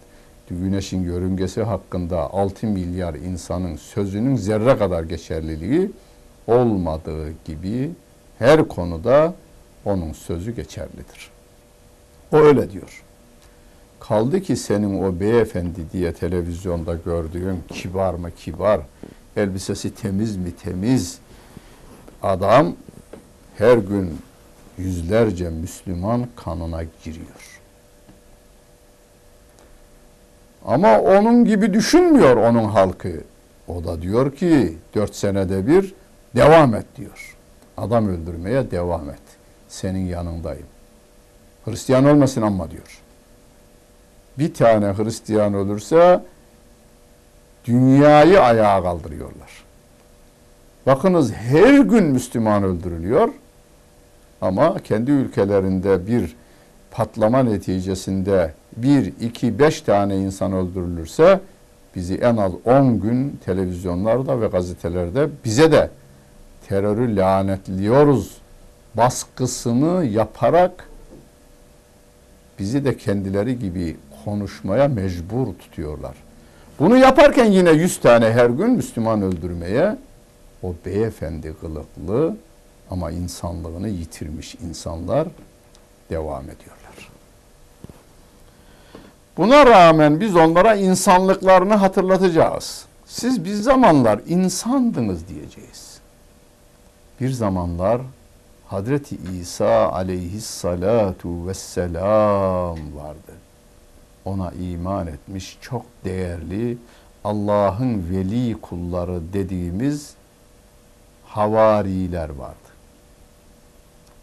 güneşin 0.55 1.03
yörüngesi 1.03 1.63
hakkında 1.63 2.33
6 2.33 2.67
milyar 2.67 3.13
insanın 3.13 3.75
sözünün 3.75 4.35
zerre 4.35 4.77
kadar 4.77 5.03
geçerliliği 5.03 5.91
olmadığı 6.47 7.31
gibi 7.45 7.91
her 8.39 8.67
konuda 8.67 9.33
onun 9.85 10.13
sözü 10.13 10.55
geçerlidir. 10.55 11.31
O 12.31 12.37
öyle 12.37 12.71
diyor. 12.71 13.03
Kaldı 13.99 14.41
ki 14.41 14.55
senin 14.55 15.03
o 15.03 15.19
beyefendi 15.19 15.91
diye 15.93 16.13
televizyonda 16.13 16.95
gördüğün 17.05 17.63
kibar 17.69 18.13
mı 18.13 18.31
kibar, 18.31 18.81
elbisesi 19.37 19.95
temiz 19.95 20.37
mi 20.37 20.51
temiz 20.51 21.19
adam 22.23 22.75
her 23.57 23.77
gün 23.77 24.17
yüzlerce 24.77 25.49
Müslüman 25.49 26.27
kanına 26.35 26.83
giriyor. 27.03 27.58
Ama 30.69 30.99
onun 30.99 31.45
gibi 31.45 31.73
düşünmüyor 31.73 32.37
onun 32.37 32.63
halkı. 32.63 33.13
O 33.67 33.83
da 33.83 34.01
diyor 34.01 34.35
ki 34.35 34.77
dört 34.95 35.15
senede 35.15 35.67
bir 35.67 35.93
devam 36.35 36.75
et 36.75 36.85
diyor. 36.97 37.37
Adam 37.77 38.07
öldürmeye 38.07 38.71
devam 38.71 39.09
et. 39.09 39.21
Senin 39.67 40.05
yanındayım. 40.05 40.65
Hristiyan 41.65 42.05
olmasın 42.05 42.41
ama 42.41 42.71
diyor. 42.71 43.01
Bir 44.37 44.53
tane 44.53 44.85
Hristiyan 44.85 45.53
ölürse 45.53 46.19
dünyayı 47.65 48.41
ayağa 48.41 48.83
kaldırıyorlar. 48.83 49.63
Bakınız 50.85 51.33
her 51.33 51.79
gün 51.79 52.03
Müslüman 52.03 52.63
öldürülüyor. 52.63 53.29
Ama 54.41 54.79
kendi 54.79 55.11
ülkelerinde 55.11 56.07
bir 56.07 56.35
patlama 56.91 57.43
neticesinde 57.43 58.53
bir, 58.83 59.13
iki, 59.21 59.59
beş 59.59 59.81
tane 59.81 60.17
insan 60.17 60.53
öldürülürse 60.53 61.39
bizi 61.95 62.15
en 62.15 62.37
az 62.37 62.51
on 62.65 63.01
gün 63.01 63.39
televizyonlarda 63.45 64.41
ve 64.41 64.47
gazetelerde 64.47 65.29
bize 65.45 65.71
de 65.71 65.89
terörü 66.67 67.15
lanetliyoruz 67.15 68.37
baskısını 68.95 70.05
yaparak 70.05 70.89
bizi 72.59 72.85
de 72.85 72.97
kendileri 72.97 73.59
gibi 73.59 73.97
konuşmaya 74.25 74.87
mecbur 74.87 75.47
tutuyorlar. 75.59 76.15
Bunu 76.79 76.97
yaparken 76.97 77.45
yine 77.45 77.71
yüz 77.71 77.99
tane 77.99 78.31
her 78.31 78.49
gün 78.49 78.69
Müslüman 78.69 79.21
öldürmeye 79.21 79.97
o 80.63 80.73
beyefendi 80.85 81.55
kılıklı 81.61 82.35
ama 82.91 83.11
insanlığını 83.11 83.89
yitirmiş 83.89 84.55
insanlar 84.55 85.27
devam 86.09 86.43
ediyorlar. 86.43 86.88
Buna 89.39 89.65
rağmen 89.65 90.19
biz 90.19 90.35
onlara 90.35 90.75
insanlıklarını 90.75 91.75
hatırlatacağız. 91.75 92.85
Siz 93.05 93.45
bir 93.45 93.53
zamanlar 93.53 94.19
insandınız 94.27 95.27
diyeceğiz. 95.27 95.99
Bir 97.21 97.29
zamanlar 97.29 98.01
Hazreti 98.67 99.15
İsa 99.15 99.91
aleyhissalatu 99.91 101.47
vesselam 101.47 102.77
vardı. 102.95 103.33
Ona 104.25 104.51
iman 104.51 105.07
etmiş 105.07 105.57
çok 105.61 105.85
değerli 106.05 106.77
Allah'ın 107.23 108.09
veli 108.11 108.61
kulları 108.61 109.33
dediğimiz 109.33 110.13
havariler 111.25 112.29
vardı. 112.29 112.69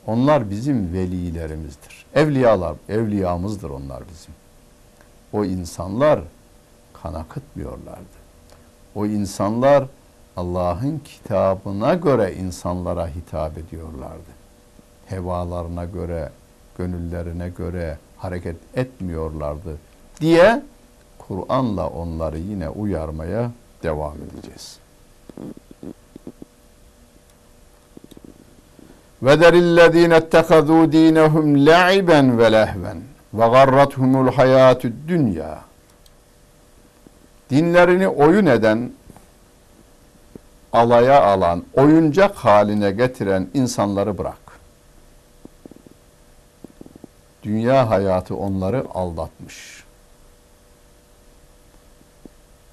Onlar 0.07 0.51
bizim 0.51 0.93
velilerimizdir. 0.93 2.07
Evliyalar, 2.15 2.77
evliyamızdır 2.89 3.71
onlar 3.71 4.03
bizim. 4.13 4.46
O 5.37 5.45
insanlar 5.45 6.21
kan 6.93 7.15
akıtmıyorlardı. 7.15 8.17
O 8.95 9.07
insanlar 9.07 9.85
Allah'ın 10.37 10.99
kitabına 10.99 11.95
göre 11.95 12.35
insanlara 12.35 13.09
hitap 13.09 13.59
ediyorlardı. 13.59 14.31
Hevalarına 15.07 15.85
göre, 15.85 16.31
gönüllerine 16.79 17.49
göre 17.49 17.99
hareket 18.17 18.57
etmiyorlardı 18.75 19.79
diye 20.21 20.63
Kur'an'la 21.19 21.89
onları 21.89 22.39
yine 22.39 22.69
uyarmaya 22.69 23.51
devam 23.83 24.15
edeceğiz. 24.17 24.79
Ve 29.23 29.41
derillezine 29.41 30.15
ettehazû 30.15 30.93
dînehum 30.93 31.67
le'iben 31.67 32.39
ve 32.39 32.53
lehven 32.53 33.16
ve 33.39 33.49
garrathumul 33.49 34.33
hayâtud 34.33 34.93
dünya. 35.09 35.65
Dinlerini 37.51 38.09
oyun 38.09 38.47
eden, 38.47 38.93
alaya 40.73 41.23
alan, 41.23 41.65
oyuncak 41.75 42.35
haline 42.37 42.91
getiren 42.91 43.49
insanları 43.55 44.19
bırak. 44.19 44.47
Dünya 47.43 47.91
hayatı 47.91 48.37
onları 48.37 48.85
aldatmış. 48.95 49.85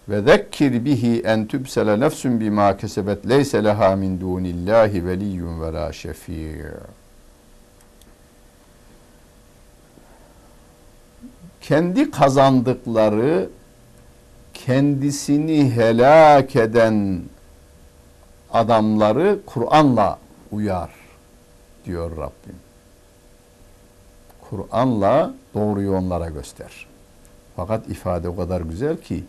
Ve 0.10 0.22
zekkir 0.22 0.86
bihi 0.86 1.22
en 1.26 1.48
tübsele 1.48 2.00
nefsun 2.00 2.40
bima 2.40 2.78
kesebet 2.78 3.30
leyse 3.30 3.64
leha 3.64 3.96
min 3.96 4.22
dunillahi 4.22 5.06
veliyyun 5.06 5.62
ve 5.62 5.74
la 5.74 5.94
şefî. 5.94 6.66
Kendi 11.64 12.12
kazandıkları 12.12 13.50
kendisini 14.54 15.72
helak 15.72 16.56
eden 16.56 17.22
adamları 18.54 19.40
Kur'an'la 19.46 20.20
uyar 20.52 20.90
diyor 21.86 22.12
Rabbim. 22.12 22.56
Kur'an'la 24.50 25.34
doğruyu 25.54 25.96
onlara 25.96 26.30
göster. 26.30 26.88
Fakat 27.56 27.88
ifade 27.88 28.30
o 28.30 28.36
kadar 28.36 28.62
güzel 28.62 28.98
ki 28.98 29.24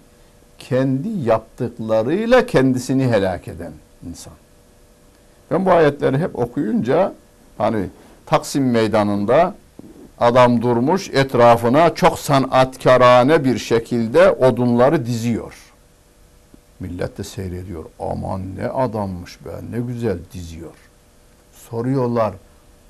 kendi 0.59 1.09
yaptıklarıyla 1.09 2.47
kendisini 2.47 3.07
helak 3.09 3.49
eden 3.49 3.73
insan. 4.09 4.33
Ben 5.51 5.67
bu 5.67 5.71
ayetleri 5.71 6.19
hep 6.19 6.39
okuyunca 6.39 7.15
hani 7.59 7.87
Taksim 8.27 8.71
Meydanı'nda 8.71 9.55
adam 10.19 10.63
durmuş 10.63 11.11
etrafına 11.11 11.95
çok 11.95 12.19
sanatkarane 12.19 13.45
bir 13.45 13.59
şekilde 13.59 14.31
odunları 14.31 15.07
diziyor. 15.07 15.55
Millet 16.81 17.19
de 17.19 17.25
seyrediyor. 17.25 17.85
Aman 18.01 18.57
ne 18.57 18.69
adammış 18.69 19.45
be 19.45 19.51
ne 19.71 19.81
güzel 19.81 20.19
diziyor. 20.33 20.75
Soruyorlar 21.71 22.35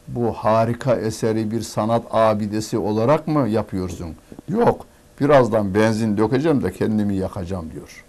bu 0.09 0.33
harika 0.33 0.97
eseri 0.97 1.51
bir 1.51 1.61
sanat 1.61 2.03
abidesi 2.11 2.79
olarak 2.79 3.29
mı 3.29 3.49
yapıyorsun? 3.49 4.15
Yok 4.49 4.87
birazdan 5.21 5.75
benzin 5.75 6.17
dökeceğim 6.17 6.63
de 6.63 6.73
kendimi 6.73 7.17
yakacağım 7.17 7.71
diyor. 7.75 8.05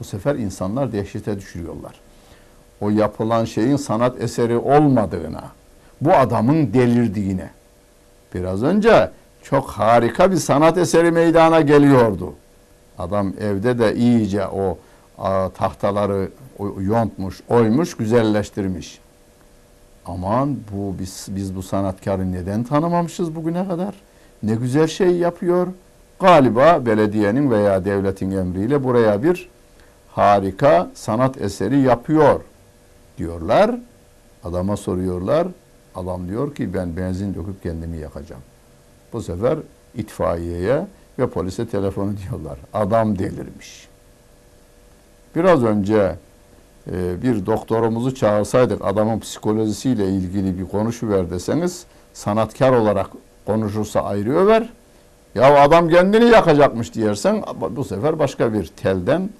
Bu 0.00 0.04
sefer 0.04 0.34
insanlar 0.34 0.92
dehşete 0.92 1.38
düşürüyorlar. 1.38 2.00
O 2.80 2.90
yapılan 2.90 3.44
şeyin 3.44 3.76
sanat 3.76 4.22
eseri 4.22 4.56
olmadığına, 4.56 5.44
bu 6.00 6.12
adamın 6.12 6.74
delirdiğine. 6.74 7.50
Biraz 8.34 8.62
önce 8.62 9.10
çok 9.42 9.70
harika 9.70 10.30
bir 10.30 10.36
sanat 10.36 10.78
eseri 10.78 11.10
meydana 11.10 11.60
geliyordu. 11.60 12.34
Adam 12.98 13.32
evde 13.40 13.78
de 13.78 13.94
iyice 13.94 14.46
o 14.46 14.78
a, 15.18 15.48
tahtaları 15.48 16.28
yontmuş, 16.80 17.40
oymuş, 17.48 17.96
güzelleştirmiş. 17.96 18.98
Aman 20.06 20.56
bu 20.72 20.98
biz, 20.98 21.26
biz 21.30 21.56
bu 21.56 21.62
sanatkarı 21.62 22.32
neden 22.32 22.64
tanımamışız 22.64 23.34
bugüne 23.34 23.68
kadar? 23.68 23.94
Ne 24.42 24.54
güzel 24.54 24.86
şey 24.86 25.10
yapıyor. 25.10 25.66
Galiba 26.20 26.86
belediyenin 26.86 27.50
veya 27.50 27.84
devletin 27.84 28.30
emriyle 28.30 28.84
buraya 28.84 29.22
bir 29.22 29.48
harika 30.10 30.90
sanat 30.94 31.40
eseri 31.40 31.80
yapıyor 31.80 32.40
diyorlar. 33.18 33.78
Adama 34.44 34.76
soruyorlar. 34.76 35.48
Adam 35.94 36.28
diyor 36.28 36.54
ki 36.54 36.74
ben 36.74 36.96
benzin 36.96 37.34
döküp 37.34 37.62
kendimi 37.62 37.96
yakacağım. 37.96 38.42
Bu 39.12 39.22
sefer 39.22 39.58
itfaiyeye 39.94 40.86
ve 41.18 41.26
polise 41.26 41.68
telefonu 41.68 42.12
diyorlar. 42.16 42.58
Adam 42.74 43.18
delirmiş. 43.18 43.88
Biraz 45.36 45.64
önce 45.64 46.16
e, 46.92 47.22
bir 47.22 47.46
doktorumuzu 47.46 48.14
çağırsaydık 48.14 48.84
adamın 48.84 49.20
psikolojisiyle 49.20 50.08
ilgili 50.08 50.58
bir 50.58 50.68
konuşuver 50.68 51.30
deseniz 51.30 51.84
sanatkar 52.12 52.72
olarak 52.72 53.06
konuşursa 53.46 54.00
ayrı 54.00 54.36
över. 54.36 54.72
Ya 55.34 55.60
adam 55.60 55.88
kendini 55.88 56.24
yakacakmış 56.24 56.94
diyersen 56.94 57.42
bu 57.70 57.84
sefer 57.84 58.18
başka 58.18 58.52
bir 58.52 58.66
telden 58.66 59.30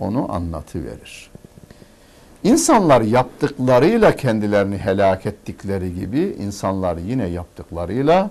onu 0.00 0.32
anlatıverir. 0.32 1.30
İnsanlar 2.44 3.00
yaptıklarıyla 3.00 4.16
kendilerini 4.16 4.78
helak 4.78 5.26
ettikleri 5.26 5.94
gibi 5.94 6.20
insanlar 6.20 6.96
yine 6.96 7.26
yaptıklarıyla 7.28 8.30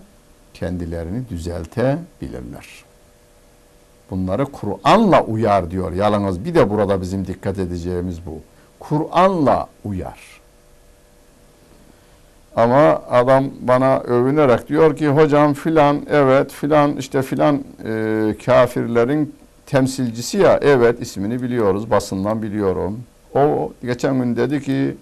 kendilerini 0.53 1.29
düzeltebilirler. 1.29 2.85
Bunları 4.11 4.45
Kur'an'la 4.45 5.23
uyar 5.23 5.71
diyor. 5.71 5.91
Yalnız 5.91 6.45
bir 6.45 6.55
de 6.55 6.69
burada 6.69 7.01
bizim 7.01 7.27
dikkat 7.27 7.59
edeceğimiz 7.59 8.25
bu. 8.25 8.39
Kur'an'la 8.79 9.67
uyar. 9.83 10.19
Ama 12.55 13.01
adam 13.09 13.51
bana 13.61 13.99
övünerek 13.99 14.69
diyor 14.69 14.97
ki 14.97 15.07
hocam 15.07 15.53
filan 15.53 16.01
evet 16.09 16.51
filan 16.51 16.97
işte 16.97 17.21
filan 17.21 17.63
e, 17.85 18.35
kafirlerin 18.45 19.35
temsilcisi 19.65 20.37
ya 20.37 20.59
evet 20.61 21.01
ismini 21.01 21.41
biliyoruz 21.41 21.91
basından 21.91 22.41
biliyorum. 22.41 23.03
O 23.35 23.73
geçen 23.83 24.19
gün 24.19 24.35
dedi 24.35 24.61
ki 24.61 24.97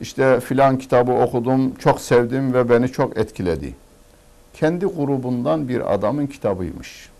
işte 0.00 0.40
filan 0.40 0.78
kitabı 0.78 1.12
okudum 1.12 1.74
çok 1.74 2.00
sevdim 2.00 2.54
ve 2.54 2.68
beni 2.68 2.88
çok 2.88 3.16
etkiledi. 3.16 3.74
Kendi 4.54 4.86
grubundan 4.86 5.68
bir 5.68 5.94
adamın 5.94 6.26
kitabıymış. 6.26 7.10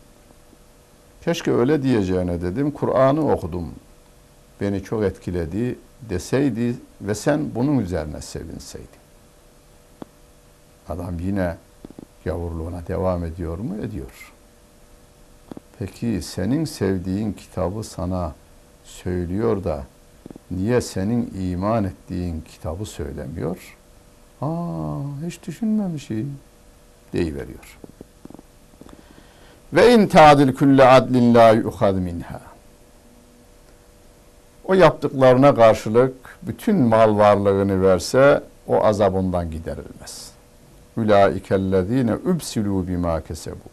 Keşke 1.25 1.53
öyle 1.53 1.83
diyeceğine 1.83 2.43
dedim. 2.43 2.71
Kur'an'ı 2.71 3.33
okudum. 3.33 3.73
Beni 4.61 4.83
çok 4.83 5.03
etkiledi 5.03 5.79
deseydi 6.11 6.77
ve 7.01 7.15
sen 7.15 7.55
bunun 7.55 7.79
üzerine 7.79 8.21
sevinseydin. 8.21 8.89
Adam 10.89 11.19
yine 11.19 11.57
gavurluğuna 12.25 12.87
devam 12.89 13.25
ediyor 13.25 13.59
mu? 13.59 13.77
Ediyor. 13.83 14.33
Peki 15.79 16.23
senin 16.23 16.65
sevdiğin 16.65 17.33
kitabı 17.33 17.85
sana 17.85 18.35
söylüyor 18.93 19.65
da 19.65 19.85
niye 20.51 20.81
senin 20.81 21.35
iman 21.41 21.85
ettiğin 21.85 22.41
kitabı 22.41 22.85
söylemiyor? 22.85 23.77
Aa 24.41 24.99
hiç 25.27 25.47
düşünmemişim 25.47 26.39
deyiveriyor. 27.13 27.79
Ve 29.73 29.95
in 29.95 30.07
ta'dil 30.07 30.53
külle 30.53 30.85
adlin 30.85 31.35
la 31.35 31.51
yuhad 31.51 31.95
minha. 31.95 32.41
O 34.65 34.75
yaptıklarına 34.75 35.55
karşılık 35.55 36.15
bütün 36.43 36.77
mal 36.77 37.19
varlığını 37.19 37.83
verse 37.83 38.43
o 38.67 38.85
azabından 38.85 39.51
giderilmez. 39.51 40.33
Ulaikellezine 40.97 42.13
übsilu 42.13 42.89
bima 42.89 43.21
kesebu. 43.21 43.73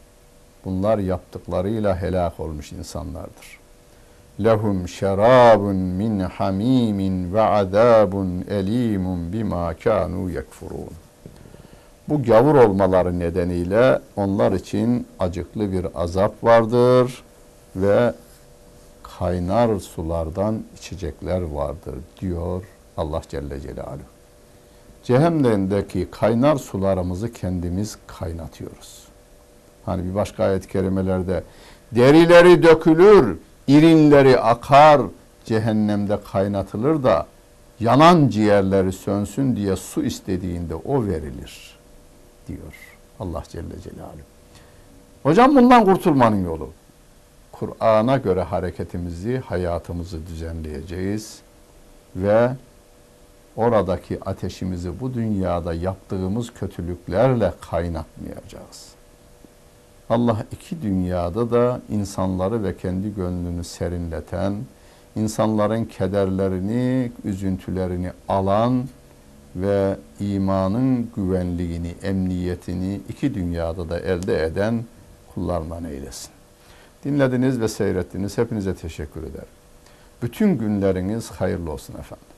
Bunlar 0.66 0.98
yaptıklarıyla 0.98 2.02
helak 2.02 2.40
olmuş 2.40 2.72
insanlardır. 2.72 3.59
Lehum 4.44 4.88
şerabun 4.88 5.76
min 5.76 6.20
hamimin 6.20 7.34
ve 7.34 7.42
azabun 7.42 8.46
elimun 8.50 9.34
bima 9.34 9.74
kanu 9.74 10.30
yekfurun. 10.30 10.90
Bu 12.10 12.24
gavur 12.24 12.56
olmaları 12.56 13.20
nedeniyle 13.20 14.00
onlar 14.16 14.52
için 14.52 15.08
acıklı 15.20 15.72
bir 15.72 15.88
azap 15.96 16.44
vardır 16.44 17.24
ve 17.76 18.14
kaynar 19.04 19.80
sulardan 19.80 20.64
içecekler 20.78 21.42
vardır 21.42 21.96
diyor 22.22 22.64
Allah 22.98 23.22
Celle 23.30 23.60
Celaluhu. 23.60 24.10
Cehennemdeki 25.04 26.08
kaynar 26.12 26.56
sularımızı 26.56 27.34
kendimiz 27.34 27.98
kaynatıyoruz. 28.08 29.04
Hani 29.86 30.10
bir 30.10 30.16
başka 30.16 30.44
ayet-i 30.44 30.68
kerimelerde 30.68 31.44
derileri 31.92 32.64
dökülür, 32.64 33.38
irinleri 33.70 34.40
akar, 34.40 35.02
cehennemde 35.46 36.20
kaynatılır 36.32 37.04
da 37.04 37.28
yanan 37.80 38.30
ciğerleri 38.30 38.92
sönsün 38.92 39.56
diye 39.56 39.76
su 39.76 40.04
istediğinde 40.04 40.76
o 40.76 41.06
verilir 41.06 41.78
diyor 42.48 42.74
Allah 43.20 43.44
Celle 43.50 43.82
Celaluhu. 43.84 44.30
Hocam 45.24 45.56
bundan 45.56 45.86
kurtulmanın 45.86 46.46
yolu. 46.46 46.70
Kur'an'a 47.52 48.18
göre 48.18 48.44
hareketimizi, 48.44 49.38
hayatımızı 49.46 50.28
düzenleyeceğiz 50.28 51.40
ve 52.16 52.50
oradaki 53.56 54.24
ateşimizi 54.26 55.00
bu 55.00 55.14
dünyada 55.14 55.74
yaptığımız 55.74 56.54
kötülüklerle 56.54 57.54
kaynatmayacağız. 57.62 58.99
Allah 60.10 60.46
iki 60.52 60.82
dünyada 60.82 61.52
da 61.52 61.82
insanları 61.90 62.64
ve 62.64 62.78
kendi 62.78 63.16
gönlünü 63.16 63.64
serinleten, 63.64 64.54
insanların 65.16 65.86
kederlerini, 65.86 67.12
üzüntülerini 67.24 68.12
alan 68.28 68.88
ve 69.56 69.98
imanın 70.20 71.10
güvenliğini, 71.16 71.96
emniyetini 72.04 73.02
iki 73.10 73.34
dünyada 73.34 73.90
da 73.90 74.00
elde 74.00 74.44
eden 74.44 74.86
kullarından 75.34 75.84
eylesin. 75.84 76.32
Dinlediniz 77.06 77.62
ve 77.62 77.68
seyrettiniz. 77.68 78.38
Hepinize 78.38 78.76
teşekkür 78.76 79.22
ederim. 79.24 79.48
Bütün 80.22 80.58
günleriniz 80.58 81.32
hayırlı 81.32 81.72
olsun 81.72 81.94
efendim. 81.94 82.29